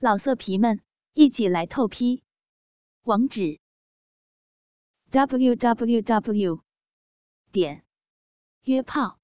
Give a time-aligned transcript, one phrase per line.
[0.00, 0.80] 老色皮们，
[1.14, 2.22] 一起来透批！
[3.02, 3.58] 网址
[5.10, 6.62] ：w w w
[7.50, 7.84] 点
[8.62, 9.18] 约炮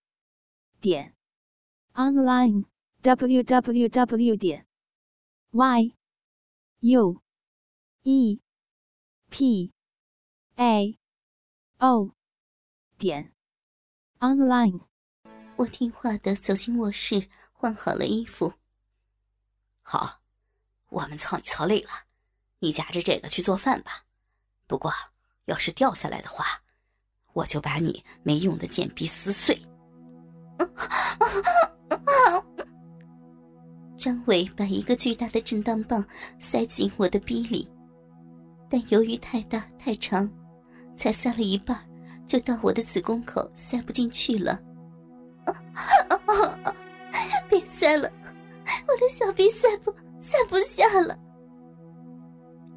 [0.81, 1.15] 点
[1.93, 2.65] online
[3.03, 4.67] w w w 点
[5.53, 5.95] y
[6.81, 7.23] u
[8.03, 8.41] e
[9.31, 9.73] p
[10.57, 10.99] a
[11.79, 12.17] o
[12.99, 13.33] 点
[14.19, 14.81] online。
[15.55, 18.55] 我听话的走进卧室，换好了衣服。
[19.81, 20.24] 好。
[20.95, 21.91] 我们操你操累了，
[22.61, 24.05] 你夹着这个去做饭吧。
[24.69, 24.93] 不过，
[25.47, 26.47] 要是掉下来的话，
[27.33, 29.61] 我就把你没用的贱逼撕碎。
[33.99, 36.07] 张伟把一个巨大的震荡棒
[36.39, 37.69] 塞进我的逼里，
[38.71, 40.31] 但由于太大太长，
[40.97, 41.77] 才塞了一半，
[42.29, 44.63] 就到我的子宫口塞不进去了。
[47.51, 48.09] 别塞了，
[48.87, 49.93] 我的小逼塞不。
[50.25, 51.19] 塞不下了。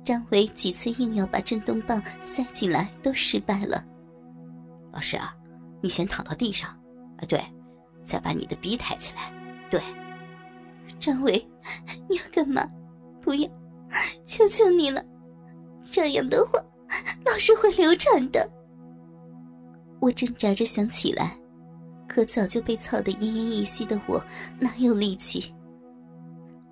[0.04, 3.84] 张伟几次硬要把震动棒塞进来，都失败了。
[4.91, 5.34] 老师啊，
[5.82, 6.70] 你先躺到地上，
[7.18, 7.41] 啊对，
[8.05, 9.32] 再把你的鼻抬起来。
[9.71, 9.82] 对，
[10.99, 11.48] 张伟，
[12.10, 12.70] 你要干嘛？
[13.21, 13.49] 不要，
[14.26, 15.02] 求求你了，
[15.90, 16.60] 这样的话，
[17.26, 18.49] 老师会流产的。
[20.02, 21.38] 我挣扎着想起来，
[22.08, 24.21] 可早就被操得奄奄一息的我，
[24.60, 25.54] 哪有力气？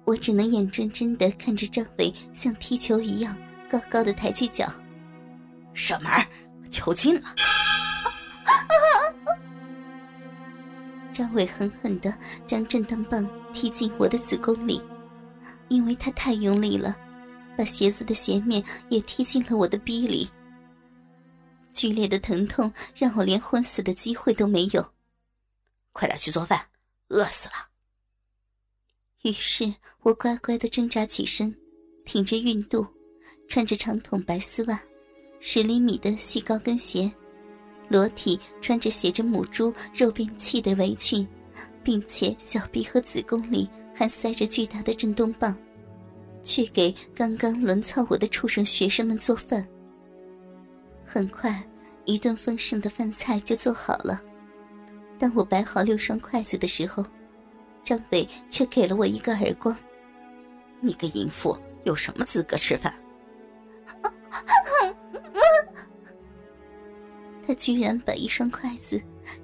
[0.05, 3.35] 我只能眼睁睁的看着张伟像踢球一样
[3.69, 4.71] 高高的抬起脚，
[5.73, 6.11] 射门，
[6.71, 7.35] 球进了。
[11.11, 14.81] 张伟狠狠的将震荡棒踢进我的子宫里，
[15.69, 16.95] 因为他太用力了，
[17.57, 20.29] 把鞋子的鞋面也踢进了我的逼里。
[21.73, 24.93] 剧烈的疼痛让我连昏死的机会都没有。
[25.93, 26.59] 快点去做饭，
[27.07, 27.74] 饿死了。
[29.25, 29.73] 于是
[30.03, 31.51] 我乖乖的挣扎起身，
[32.05, 32.85] 挺着孕肚，
[33.47, 34.79] 穿着长筒白丝袜，
[35.39, 37.11] 十厘米的细高跟鞋，
[37.89, 41.27] 裸体穿着写着“母猪肉变器”的围裙，
[41.83, 45.57] 并且小臂和子宫里还塞着巨大的震动棒，
[46.43, 49.67] 去给刚刚轮操我的畜生学生们做饭。
[51.03, 51.67] 很快，
[52.03, 54.21] 一顿丰盛的饭菜就做好了。
[55.17, 57.03] 当我摆好六双筷子的时候，
[57.85, 59.77] 张伟却给了我一个耳光。
[60.81, 62.93] 你个淫妇，有什么资格吃饭？
[67.47, 68.99] 他居然把一双筷子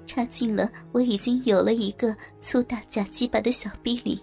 [0.06, 4.20] 插进了我已经有了一个粗大假鸡巴的小臂里，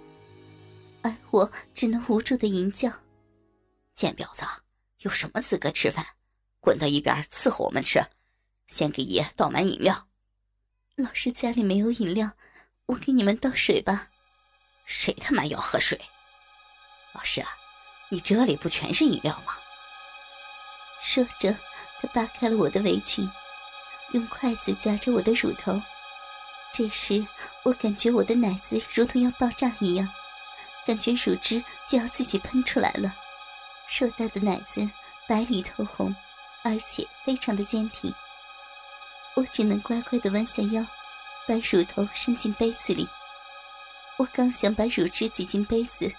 [1.01, 2.91] 而我只能无助的吟叫
[3.95, 4.45] ：“贱婊子，
[4.99, 6.05] 有什么资格吃饭？
[6.59, 8.01] 滚到一边伺候我们吃！
[8.67, 10.07] 先给爷倒满饮料。”
[10.97, 12.29] 老师家里没有饮料。
[12.89, 14.07] 我给你们倒水吧。
[14.85, 15.99] 谁他妈要喝水？
[17.13, 17.47] 老师啊，
[18.09, 19.55] 你这里不全是饮料吗？
[21.03, 21.55] 说着，
[22.01, 23.29] 他扒开了我的围裙，
[24.13, 25.79] 用筷子夹着我的乳头。
[26.73, 27.23] 这时，
[27.61, 30.09] 我感觉我的奶子如同要爆炸一样，
[30.87, 33.15] 感觉乳汁就要自己喷出来了。
[33.87, 34.89] 硕大的奶子
[35.27, 36.15] 白里透红，
[36.63, 38.11] 而且非常的坚挺。
[39.35, 40.83] 我只能乖乖的弯下腰。
[41.49, 43.09] 把乳头伸进杯子里，
[44.19, 46.13] 我刚想把乳汁挤进杯子，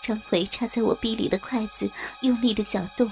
[0.00, 1.90] 张伟插在我臂里的筷子
[2.20, 3.10] 用力的搅动，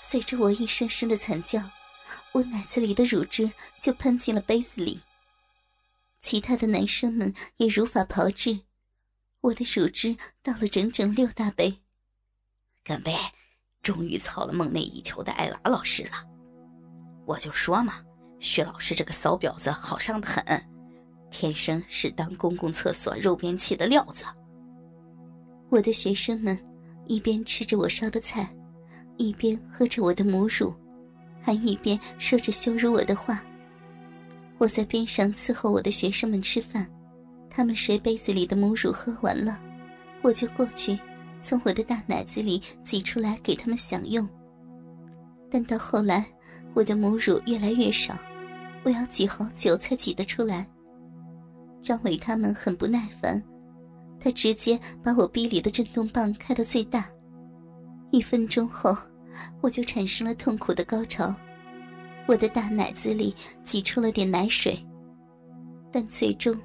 [0.00, 1.60] 随着我一声声的惨叫，
[2.32, 5.02] 我奶子里的乳汁就喷进了杯子里。
[6.22, 8.60] 其他的男生们也如法炮制，
[9.42, 11.78] 我的乳汁倒了整整六大杯。
[12.82, 13.14] 干杯！
[13.82, 16.29] 终于操了梦寐以求的艾娃老师了。
[17.30, 17.94] 我就说嘛，
[18.40, 20.42] 薛老师这个骚婊子好上的很，
[21.30, 24.24] 天生是当公共厕所肉便器的料子。
[25.68, 26.58] 我的学生们
[27.06, 28.52] 一边吃着我烧的菜，
[29.16, 30.74] 一边喝着我的母乳，
[31.40, 33.40] 还一边说着羞辱我的话。
[34.58, 36.84] 我在边上伺候我的学生们吃饭，
[37.48, 39.62] 他们谁杯子里的母乳喝完了，
[40.22, 40.98] 我就过去
[41.40, 44.28] 从我的大奶子里挤出来给他们享用。
[45.48, 46.26] 但到后来。
[46.74, 48.16] 我的母乳越来越少，
[48.84, 50.66] 我要挤好久才挤得出来。
[51.82, 53.42] 张伟他们很不耐烦，
[54.20, 57.06] 他直接把我逼里的震动棒开到最大。
[58.10, 58.96] 一分钟后，
[59.60, 61.34] 我就产生了痛苦的高潮，
[62.26, 63.34] 我的大奶子里
[63.64, 64.78] 挤出了点奶水，
[65.92, 66.56] 但最终，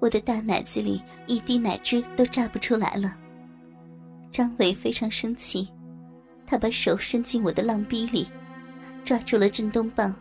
[0.00, 3.16] 我的大奶子里一滴奶汁都榨不出来了。
[4.30, 5.68] 张伟非常生气，
[6.46, 8.26] 他把手伸进我的浪逼里。
[9.04, 10.14] 抓住了震动棒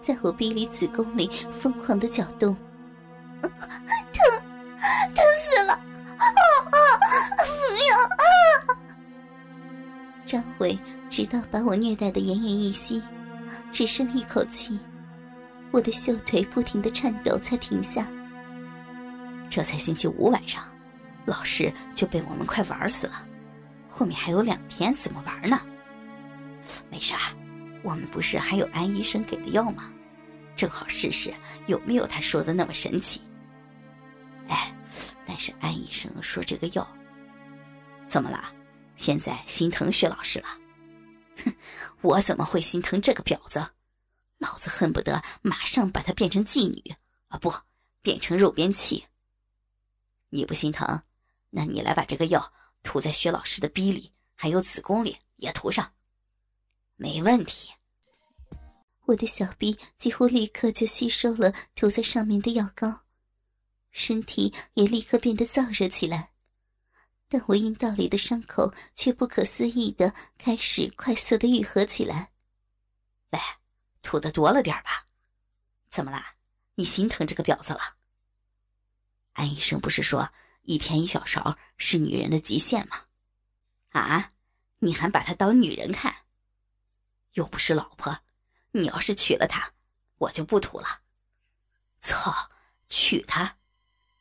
[0.00, 2.56] 在我逼离子宫里疯狂的搅动。
[3.42, 3.50] 疼
[4.82, 6.24] 疼死了啊
[6.70, 6.76] 啊
[7.36, 7.44] 不
[7.90, 8.78] 要啊！
[10.26, 10.78] 张伟
[11.10, 13.02] 直到把我虐待的奄奄一息
[13.70, 14.78] 只剩一口气
[15.70, 18.06] 我的秀腿不停的颤抖才停下。
[19.50, 20.62] 这才星期五晚上
[21.26, 23.26] 老师就被我们快玩死了
[23.88, 25.60] 后面还有两天怎么玩呢？
[26.88, 27.20] 没事儿
[27.82, 29.92] 我们不是还有安医生给的药吗？
[30.54, 31.32] 正好试试
[31.66, 33.22] 有没有他说的那么神奇。
[34.48, 34.74] 哎，
[35.26, 36.86] 但是安医生说这个药，
[38.08, 38.52] 怎么了？
[38.96, 40.46] 现在心疼薛老师了？
[41.44, 41.54] 哼，
[42.02, 43.66] 我怎么会心疼这个婊子？
[44.38, 46.94] 老子恨不得马上把她变成妓女
[47.28, 47.38] 啊！
[47.38, 47.52] 不，
[48.02, 49.04] 变成肉鞭器。
[50.28, 51.02] 你不心疼？
[51.50, 52.52] 那你来把这个药
[52.82, 55.90] 涂在薛老师的逼里，还有子宫里也涂上，
[57.02, 57.72] 没问题。
[59.06, 63.00] 我的小臂几乎立刻就吸收了涂在上面的药膏，
[63.90, 66.30] 身体也立刻变得燥热起来，
[67.28, 72.30] 但我阴道里的伤口却不可思议的开始快速的愈合起来。
[73.30, 73.40] 喂，
[74.00, 75.08] 涂的多了点吧？
[75.90, 76.36] 怎么啦？
[76.76, 77.80] 你心疼这个婊子了？
[79.32, 80.32] 安医生不是说
[80.62, 83.06] 一天一小勺是女人的极限吗？
[83.88, 84.34] 啊，
[84.78, 86.14] 你还把她当女人看？
[87.32, 88.18] 又不是老婆。
[88.72, 89.70] 你要是娶了她，
[90.18, 91.00] 我就不吐了。
[92.00, 92.50] 操，
[92.88, 93.56] 娶她，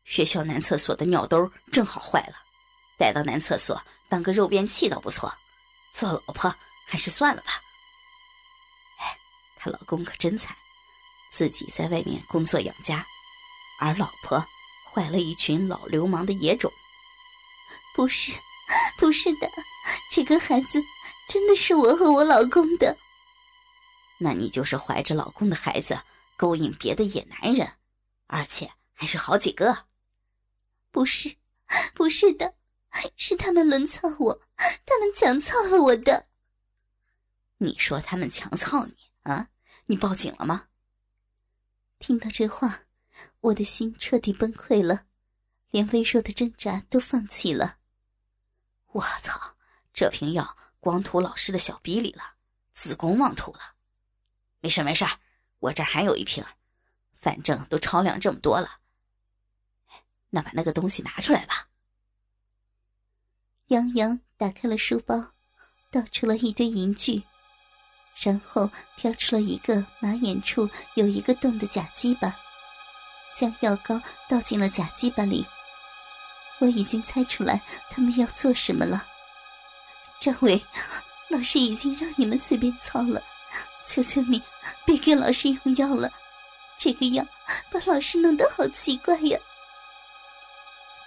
[0.03, 2.35] 学校男厕所的尿兜正好坏了，
[2.97, 5.33] 带到男厕所当个肉便器倒不错。
[5.93, 6.53] 做老婆
[6.85, 7.51] 还是算了吧。
[8.99, 9.17] 哎，
[9.55, 10.55] 她老公可真惨，
[11.31, 13.05] 自己在外面工作养家，
[13.79, 14.45] 而老婆
[14.91, 16.71] 怀了一群老流氓的野种。
[17.95, 18.31] 不是，
[18.97, 19.49] 不是的，
[20.11, 20.81] 这个孩子
[21.31, 22.97] 真的是我和我老公的。
[24.19, 25.97] 那你就是怀着老公的孩子
[26.35, 27.71] 勾引别的野男人，
[28.27, 29.85] 而且还是好几个。
[30.91, 31.33] 不是，
[31.93, 32.53] 不是的，
[33.15, 34.41] 是他们轮操我，
[34.85, 36.27] 他们强操了我的。
[37.59, 38.93] 你说他们强操你
[39.23, 39.47] 啊？
[39.85, 40.65] 你报警了吗？
[41.97, 42.81] 听到这话，
[43.39, 45.05] 我的心彻底崩溃了，
[45.69, 47.77] 连微弱的挣扎都放弃了。
[48.87, 49.55] 我操！
[49.93, 52.23] 这瓶药光涂老师的小逼里了，
[52.73, 53.59] 子宫忘涂了。
[54.59, 55.05] 没事没事，
[55.59, 56.43] 我这还有一瓶，
[57.19, 58.79] 反正都超量这么多了。
[60.31, 61.67] 那把那个东西拿出来吧。
[63.67, 65.15] 杨洋打开了书包，
[65.91, 67.21] 倒出了一堆银具，
[68.17, 68.67] 然后
[68.97, 72.35] 挑出了一个马眼处有一个洞的假鸡巴，
[73.37, 75.45] 将药膏倒进了假鸡巴里。
[76.59, 77.61] 我已经猜出来
[77.91, 79.07] 他们要做什么了。
[80.21, 80.63] 张伟，
[81.29, 83.19] 老师已经让你们随便操了。
[83.87, 84.39] 求求你，
[84.85, 86.11] 别给老师用药了，
[86.77, 87.25] 这个药
[87.71, 89.39] 把老师弄得好奇怪呀！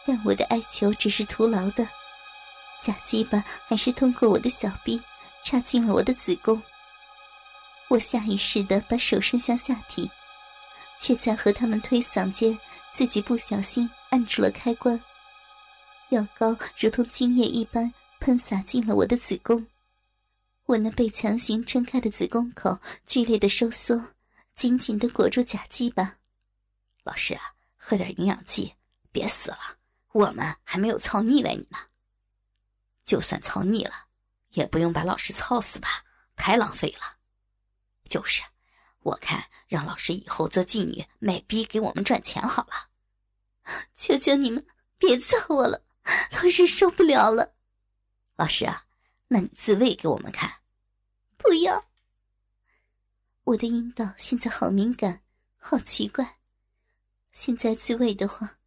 [0.05, 1.89] 但我的哀求只是徒劳的，
[2.83, 5.01] 假鸡巴还是通过我的小臂
[5.45, 6.61] 插进了我的子宫。
[7.87, 10.11] 我下意识的把手伸向下体，
[10.99, 12.59] 却在和他们推搡间，
[12.93, 15.01] 自己不小心按住了开关，
[16.09, 17.95] 药膏如同精液一般
[18.25, 19.67] 喷洒进了我的子宫。
[20.65, 24.15] 我那被强行撑开的子宫口剧烈的收缩，
[24.57, 26.17] 紧紧的裹住假鸡巴。
[27.03, 28.73] 老师啊，喝点营养剂，
[29.13, 29.59] 别死了。
[30.13, 31.77] 我们还没有操腻歪你呢。
[33.05, 33.93] 就算操腻了，
[34.53, 36.03] 也不用把老师操死吧，
[36.35, 37.19] 太浪费了。
[38.09, 38.43] 就是，
[39.01, 42.89] 我看让老师以后做妓女卖逼给我们赚钱好了。
[43.95, 45.83] 求求你们别操我了，
[46.33, 47.53] 老师受不了了。
[48.37, 48.87] 老师啊。
[49.29, 50.61] 那你自慰给我们看，
[51.39, 51.87] 不要。
[53.45, 55.23] 我的阴道现在好敏感，
[55.57, 56.39] 好奇怪。
[57.33, 58.59] 现在自慰的话，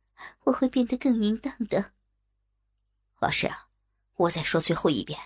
[0.44, 1.94] 我会变得更淫荡的。
[3.20, 3.70] 老师啊，
[4.16, 5.18] 我再说最后一遍，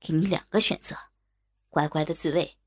[0.00, 0.96] 给你两个选择：
[1.70, 2.58] 乖乖的自慰，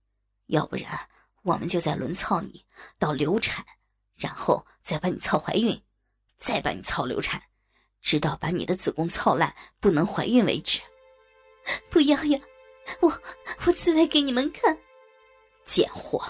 [0.47, 1.09] 要不然
[1.43, 2.65] 我们就在轮操你
[2.97, 3.63] 到流产，
[4.15, 5.79] 然后再把你操怀孕，
[6.37, 7.43] 再把你操流产，
[8.01, 10.81] 直到把你的子宫操烂不能怀孕为止。
[11.89, 12.39] 不要呀！
[13.01, 13.11] 我
[13.65, 14.77] 我自慰给你们看，
[15.65, 16.21] 贱货！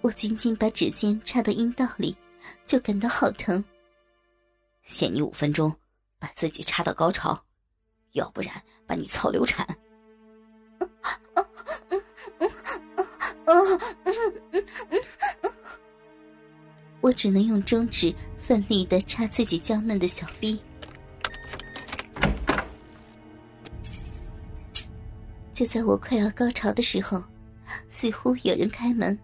[0.00, 2.16] 我仅仅把指尖插到阴道里，
[2.64, 3.62] 就感到好疼。
[4.84, 5.74] 限你五分钟，
[6.18, 7.44] 把自己插到高潮，
[8.12, 8.50] 要不然
[8.86, 9.66] 把你操流产。
[17.00, 20.60] 我只能用中指奋力的插自己娇嫩的小臂。
[25.54, 27.22] 就在我快要高潮的时候，
[27.88, 29.18] 似乎有人开门。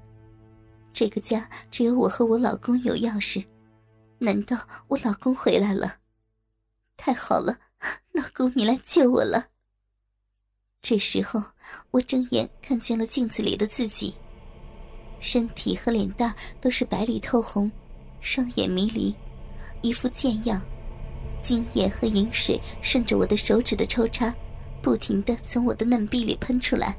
[0.92, 3.44] 这个家只有我和我老公有钥匙，
[4.18, 4.56] 难道
[4.88, 5.96] 我老公回来了？
[6.96, 7.58] 太好了，
[8.12, 9.48] 老公你来救我了。
[10.82, 11.42] 这时候，
[11.90, 14.14] 我睁眼看见了镜子里的自己，
[15.24, 17.72] 身体和脸蛋都是白里透红，
[18.20, 19.14] 双眼迷离，
[19.80, 20.60] 一副贱样。
[21.42, 24.32] 精液和饮水顺着我的手指的抽插，
[24.82, 26.94] 不停的从我的嫩壁里喷出来。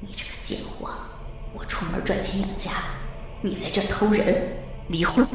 [0.00, 0.90] 你这个贱货！
[1.52, 2.70] 我出门赚钱养家，
[3.42, 4.50] 你在这偷人，
[4.88, 5.26] 离婚！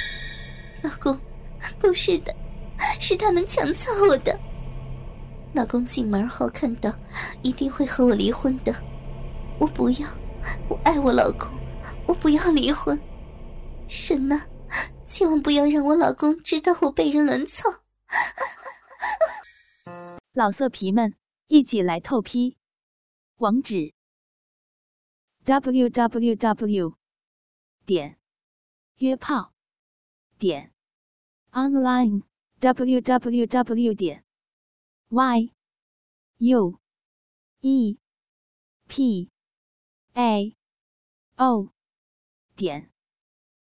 [0.84, 1.18] 老公，
[1.80, 2.34] 不是的，
[3.00, 4.38] 是他们强操我的。
[5.54, 6.94] 老公进门后看到，
[7.40, 8.74] 一定会和我离婚的。
[9.58, 10.06] 我不要，
[10.68, 11.48] 我爱我老公，
[12.06, 12.98] 我不要离婚。
[13.88, 14.46] 神呐！
[15.06, 17.62] 千万不要让我老公知道我被人轮操！
[20.34, 21.14] 老色皮们，
[21.46, 22.58] 一起来透批！
[23.36, 23.94] 网址
[25.44, 26.94] ：w w w
[27.86, 28.18] 点
[28.96, 29.54] 约炮
[30.38, 30.74] 点
[31.52, 32.22] online
[32.60, 34.24] w w w 点
[35.08, 35.50] y
[36.38, 36.78] u
[37.60, 37.98] e
[38.86, 39.30] p
[40.18, 40.56] a.
[41.38, 41.70] O.
[42.56, 42.90] 点。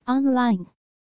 [0.05, 0.76] Online。